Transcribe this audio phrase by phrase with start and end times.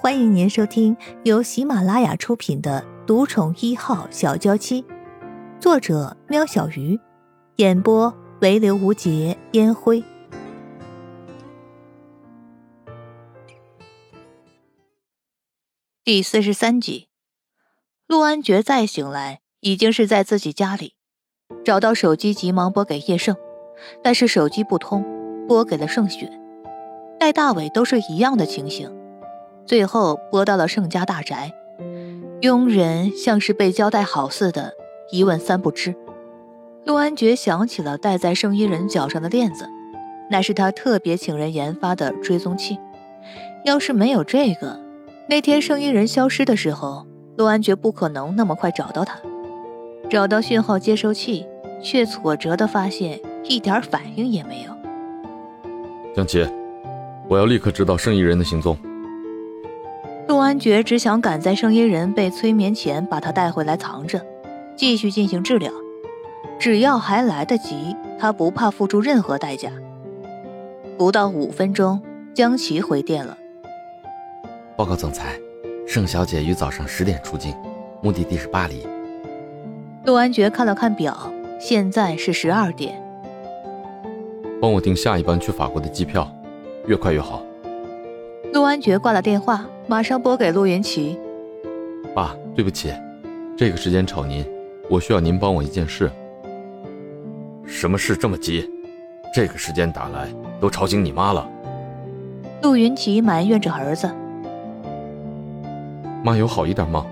[0.00, 4.82] 欢迎您收听由喜马拉雅出品的《独宠一号小娇妻》，
[5.60, 7.00] 作者：喵小鱼，
[7.56, 10.04] 演播：唯刘无节烟灰。
[16.04, 17.08] 第四十三集，
[18.06, 20.94] 陆安觉再醒来，已经是在自己家里，
[21.64, 23.36] 找到手机，急忙拨给叶盛，
[24.00, 25.04] 但是手机不通，
[25.48, 26.30] 拨给了盛雪。
[27.18, 28.96] 戴大伟都是一样的情形，
[29.68, 31.52] 最后拨到了盛家大宅，
[32.40, 34.72] 佣人像是被交代好似的，
[35.12, 35.94] 一问三不知。
[36.86, 39.68] 陆安觉想起了戴在圣衣人脚上的链子，
[40.30, 42.78] 那是他特别请人研发的追踪器。
[43.66, 44.80] 要是没有这个，
[45.28, 47.06] 那天圣衣人消失的时候，
[47.36, 49.18] 陆安觉不可能那么快找到他。
[50.08, 51.44] 找到讯号接收器，
[51.82, 54.72] 却挫折的发现一点反应也没有。
[56.16, 56.48] 江琪。
[57.28, 58.74] 我要立刻知道圣衣人的行踪。
[60.28, 64.20] 陆安觉只想赶在圣衣人被催眠前把他带回来藏着，
[64.76, 65.72] 继续进行治疗。
[66.58, 69.72] 只要还来得及，他不怕付出任何代价。
[70.98, 71.98] 不到五分钟，
[72.34, 73.38] 江琪回电了。
[74.76, 75.40] 报告总裁，
[75.86, 77.54] 盛小姐于早上十点出境，
[78.02, 78.86] 目的地是巴黎。
[80.04, 81.16] 陆安觉看了看表，
[81.58, 83.02] 现在是十二点。
[84.60, 86.30] 帮我订下一班去法国的机票。
[86.86, 87.42] 越快越好。
[88.58, 91.16] 陆安觉挂了电话，马上拨给陆云奇。
[92.12, 92.92] 爸，对不起，
[93.56, 94.44] 这个时间吵您，
[94.90, 96.10] 我需要您帮我一件事。
[97.64, 98.68] 什么事这么急？
[99.32, 100.26] 这个时间打来，
[100.58, 101.48] 都吵醒你妈了。
[102.60, 104.10] 陆云奇埋怨着儿子。
[106.24, 107.06] 妈有好一点吗？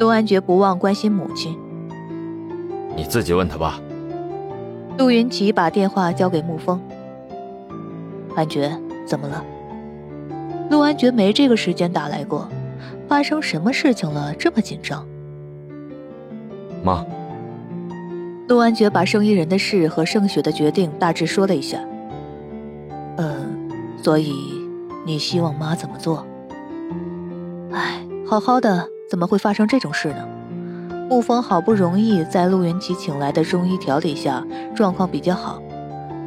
[0.00, 1.54] 陆安觉不忘关心母亲。
[2.96, 3.78] 你自己问他吧。
[4.96, 6.80] 陆云奇把电话交给沐风。
[8.34, 9.44] 安觉，怎么了？
[10.74, 12.48] 陆安觉没这个时间打来过，
[13.06, 14.34] 发生什么事情了？
[14.34, 15.06] 这么紧张？
[16.82, 17.06] 妈。
[18.48, 21.78] 陆安觉把圣衣人的事和盛雪的决定大致说了一下。
[23.18, 23.70] 嗯，
[24.02, 24.34] 所以
[25.06, 26.26] 你希望妈怎么做？
[27.70, 30.26] 哎，好好的，怎么会发生这种事呢？
[31.08, 34.44] 沐风好不容易在陆云奇请来的中医调理下，
[34.74, 35.62] 状况比较好。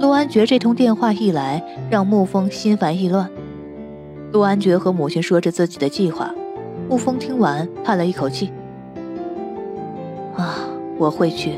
[0.00, 3.30] 陆安觉这通电话一来，让沐风心烦意乱。
[4.32, 6.32] 陆安觉和母亲说着自己的计划，
[6.88, 8.52] 沐风听完叹了一口气
[10.36, 10.54] ：“啊，
[10.98, 11.54] 我会去，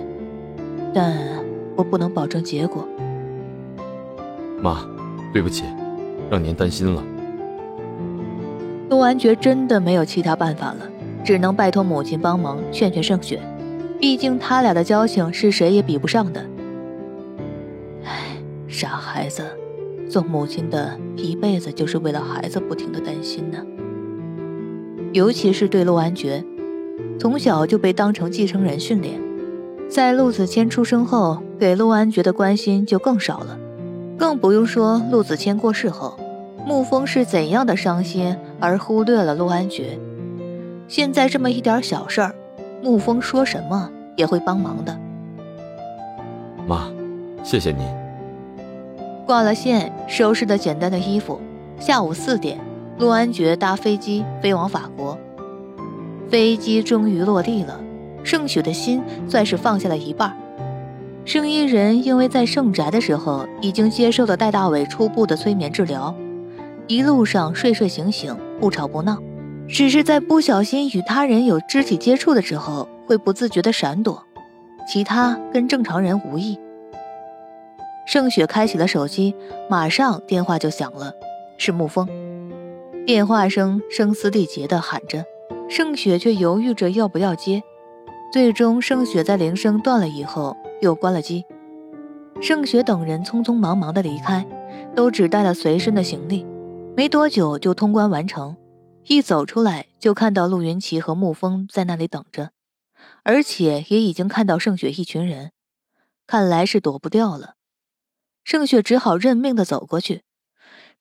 [0.94, 1.14] 但
[1.76, 2.88] 我不能保证结果。”
[4.62, 4.86] 妈，
[5.32, 5.64] 对不起，
[6.30, 7.02] 让您担心了。
[8.88, 10.88] 陆安觉真的没有其他办法了，
[11.22, 13.38] 只能拜托母亲帮忙劝劝盛雪，
[13.98, 16.42] 毕竟他俩的交情是谁也比不上的。
[18.66, 19.44] 傻孩子，
[20.12, 23.64] 做母亲的一辈子就是为了孩子不停的担心呢。
[25.14, 26.44] 尤其是对陆安觉，
[27.18, 29.18] 从小就被当成继承人训练，
[29.88, 33.58] 在陆子谦出生后，给陆安觉的关心就更少了。
[34.18, 36.18] 更不用说陆子谦过世后，
[36.68, 39.98] 沐风是怎样的伤心而忽略了陆安觉。
[40.88, 42.34] 现在这么一点小事儿，
[42.84, 44.94] 沐风说什么也会帮忙的。
[46.66, 46.90] 妈，
[47.42, 48.01] 谢谢您。
[49.26, 51.40] 挂了线，收拾的简单的衣服。
[51.78, 52.58] 下午四点，
[52.98, 55.18] 陆安觉搭飞机飞往法国。
[56.28, 57.80] 飞机终于落地了，
[58.22, 60.36] 盛雪的心算是放下了一半。
[61.24, 66.14] 圣衣人因为在圣宅的时候已经接受了戴大伟初步的催眠治疗，
[66.88, 69.18] 一路上睡睡醒醒，不吵不闹，
[69.68, 74.24] 只是在不小心与他人有肢体接触的时候会不自觉的闪躲，
[74.88, 76.58] 其他跟正常人无异。
[78.12, 79.34] 盛雪开启了手机，
[79.70, 81.14] 马上电话就响了，
[81.56, 82.06] 是沐风。
[83.06, 85.24] 电话声声嘶力竭地喊着，
[85.66, 87.62] 盛雪却犹豫着要不要接。
[88.30, 91.42] 最终，盛雪在铃声断了以后又关了机。
[92.38, 94.46] 盛雪等人匆匆忙忙地离开，
[94.94, 96.46] 都只带了随身的行李，
[96.94, 98.54] 没多久就通关完成。
[99.06, 102.50] 一走出来就看到陆云奇和沐风在那里等着，
[103.22, 105.52] 而且也已经看到盛雪一群人，
[106.26, 107.54] 看来是躲不掉了。
[108.44, 110.24] 盛雪只好认命的走过去，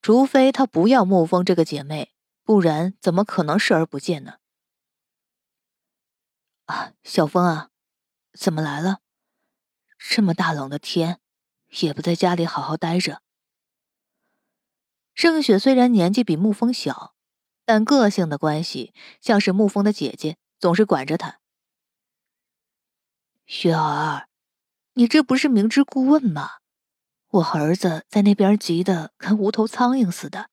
[0.00, 2.12] 除非她不要沐风这个姐妹，
[2.44, 4.34] 不然怎么可能视而不见呢？
[6.66, 7.70] 啊，小风啊，
[8.32, 9.00] 怎么来了？
[9.98, 11.20] 这么大冷的天，
[11.80, 13.22] 也不在家里好好待着。
[15.14, 17.14] 盛雪虽然年纪比沐风小，
[17.64, 21.40] 但个性的关系像是沐风的姐姐，总是管着她。
[23.44, 24.28] 雪儿，
[24.94, 26.61] 你这不是明知故问吗？
[27.32, 30.50] 我儿子在那边急得跟无头苍蝇似的，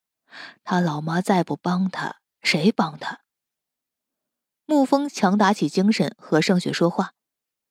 [0.63, 3.19] 他老妈再不帮他，谁帮他？
[4.65, 7.13] 沐风强打起精神和盛雪说话，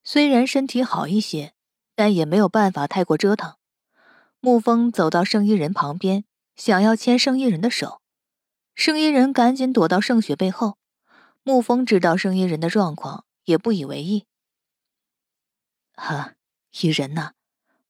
[0.03, 1.53] 虽然身体好一些，
[1.95, 3.55] 但也没有办法太过折腾。
[4.41, 6.23] 沐风走到圣衣人旁边，
[6.55, 8.01] 想要牵圣衣人的手，
[8.75, 10.77] 圣衣人赶紧躲到盛雪背后。
[11.43, 14.27] 沐风知道圣衣人的状况，也不以为意。
[15.93, 16.35] 哈，
[16.79, 17.33] 伊人呐，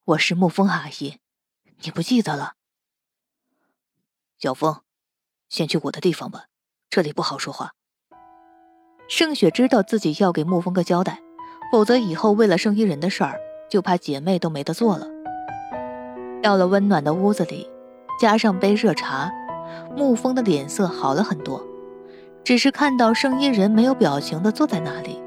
[0.09, 1.17] 我是沐风阿姨，
[1.83, 2.53] 你不记得了？
[4.39, 4.77] 小风，
[5.50, 6.45] 先去我的地方吧，
[6.89, 7.73] 这里不好说话。
[9.07, 11.21] 盛雪知道自己要给沐风个交代，
[11.71, 13.39] 否则以后为了圣衣人的事儿，
[13.69, 15.06] 就怕姐妹都没得做了。
[16.41, 17.69] 到了温暖的屋子里，
[18.19, 19.31] 加上杯热茶，
[19.95, 21.63] 沐风的脸色好了很多。
[22.44, 25.21] 只是看到圣衣人没有表情的坐在那里，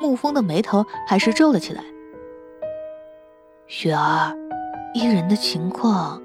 [0.00, 1.84] 沐风的眉头还是皱了起来。
[3.68, 4.32] 雪儿，
[4.94, 6.22] 伊人的情况，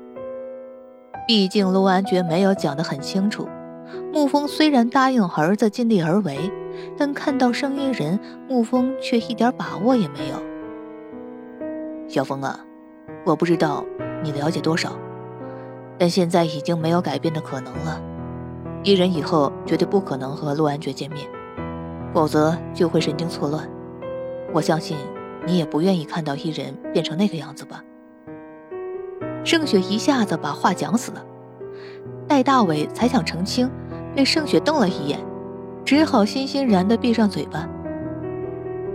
[1.27, 3.47] 毕竟陆安觉没有讲得很清楚。
[4.13, 6.51] 沐风虽然答应儿子尽力而为。
[6.97, 8.17] 但看到圣衣人，
[8.49, 10.35] 沐风却一点把握也没有。
[12.07, 12.59] 小风啊，
[13.25, 13.83] 我不知道
[14.23, 14.94] 你了解多少，
[15.99, 18.01] 但现在已经没有改变的可能了。
[18.83, 21.27] 伊人以后绝对不可能和陆安觉见面，
[22.13, 23.69] 否则就会神经错乱。
[24.53, 24.95] 我相信
[25.45, 27.83] 你也不愿意看到伊人变成那个样子吧？
[29.43, 31.25] 盛雪一下子把话讲死了，
[32.27, 33.69] 戴大伟才想澄清，
[34.15, 35.19] 被盛雪瞪了一眼。
[35.83, 37.67] 只好欣欣然的闭上嘴巴。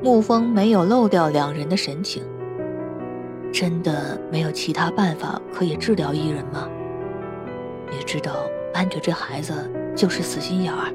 [0.03, 2.23] 沐风没有漏掉两人的神情。
[3.53, 6.69] 真的没有其他办法可以治疗伊人吗？
[7.91, 9.53] 你知道安觉这孩子
[9.95, 10.93] 就是死心眼儿，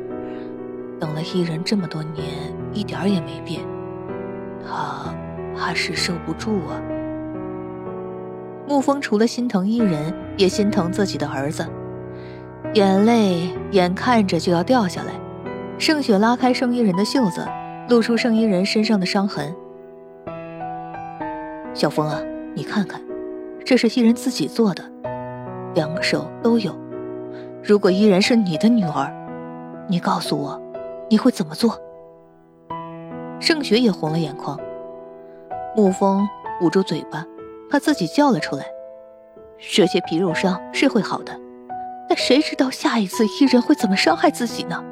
[1.00, 2.26] 等了伊人这么多年，
[2.72, 3.62] 一点儿也没变，
[5.62, 6.82] 怕是受不住啊。
[8.68, 11.64] 沐风除了心疼伊人，也心疼自己的儿子，
[12.74, 15.12] 眼泪眼看着就要掉下来。
[15.78, 17.48] 盛雪拉开圣衣人的袖子，
[17.90, 19.54] 露出圣衣人身上的伤痕。
[21.76, 22.20] 小风啊，
[22.56, 23.00] 你看看，
[23.64, 24.84] 这是伊人自己做的，
[25.76, 26.76] 两个手都有。
[27.64, 29.14] 如果伊人是你的女儿，
[29.88, 30.60] 你告诉我，
[31.08, 31.78] 你会怎么做？
[33.40, 34.60] 盛雪也红了眼眶。
[35.76, 36.28] 沐风
[36.62, 37.26] 捂住嘴巴，
[37.70, 38.66] 怕自己叫了出来。
[39.58, 41.40] 这些皮肉伤是会好的，
[42.10, 44.84] 但谁知道下一次伊人会怎么伤害自己呢？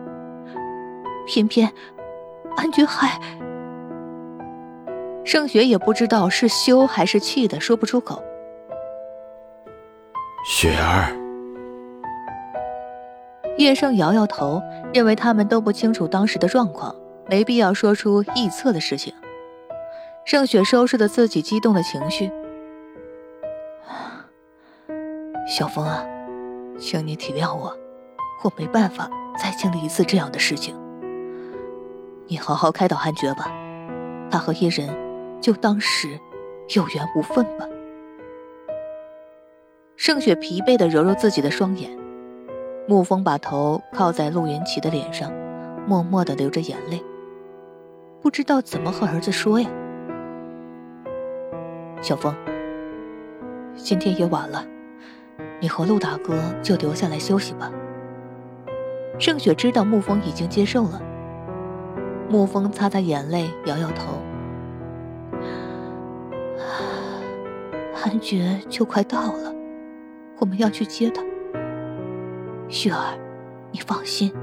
[1.28, 1.72] 偏偏，
[2.56, 3.20] 安觉海……
[5.26, 8.24] 盛雪也不知道是羞还是气的，说不出口。
[10.46, 11.12] 雪儿，
[13.58, 14.62] 叶盛摇摇头，
[14.94, 16.96] 认为他们都不清楚当时的状况，
[17.28, 19.14] 没必要说出臆测的事情。
[20.30, 22.32] 盛雪收拾了自己激动的情绪。
[25.50, 26.06] 小风啊，
[26.78, 27.76] 请你体谅我，
[28.44, 29.10] 我没办法
[29.42, 30.76] 再经历一次这样的事情。
[32.28, 33.52] 你好好开导安觉吧，
[34.30, 34.88] 他和伊人
[35.42, 36.08] 就当是
[36.76, 37.68] 有缘无分吧。
[39.98, 41.90] 盛雪疲惫的揉揉自己的双眼，
[42.88, 45.32] 沐风把头靠在陆云奇的脸上，
[45.88, 47.04] 默默的流着眼泪，
[48.22, 49.68] 不知道怎么和儿子说呀。
[52.02, 52.34] 小风，
[53.76, 54.66] 今天也晚了，
[55.60, 57.70] 你和陆大哥就留下来休息吧。
[59.20, 61.02] 盛雪知道沐风已经接受了。
[62.32, 64.14] 沐风擦擦眼泪，摇摇头。
[67.94, 69.54] 韩爵就快到了，
[70.40, 71.22] 我们要去接他。
[72.70, 73.20] 雪儿，
[73.72, 74.34] 你放心，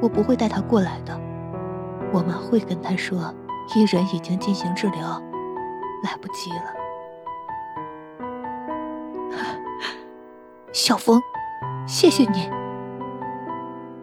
[0.00, 1.16] 我不会带他过来的。
[2.12, 3.32] 我们会跟他说，
[3.76, 5.22] 伊人已经进行治疗，
[6.02, 6.74] 来不及了。
[10.72, 11.20] 小风，
[11.86, 12.50] 谢谢你。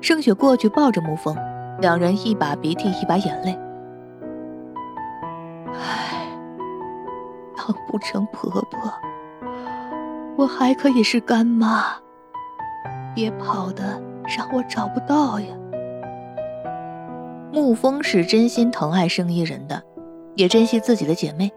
[0.01, 1.35] 盛雪过去抱着沐风。
[1.81, 3.57] 两人一把鼻涕一把眼泪。
[5.67, 6.27] 唉，
[7.55, 8.93] 当不成婆婆，
[10.35, 11.95] 我还可以是干妈。
[13.15, 14.01] 别跑的
[14.37, 15.47] 让我找不到呀。
[17.53, 19.81] 沐风是真心疼爱盛一人的，
[20.35, 21.49] 也珍惜自己的姐妹。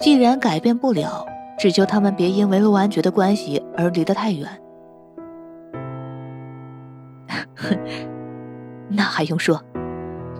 [0.00, 1.26] 既然改变不了，
[1.58, 4.48] 只求他们别因为陆安觉的关系而离得太远。
[8.88, 9.62] 那还用说，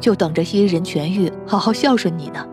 [0.00, 2.46] 就等着伊人痊愈，好好孝顺你呢。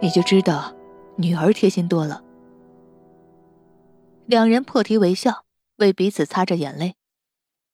[0.00, 0.74] 你就知道，
[1.16, 2.22] 女儿贴心多了。
[4.26, 5.44] 两人破涕为笑，
[5.78, 6.96] 为彼此擦着眼泪。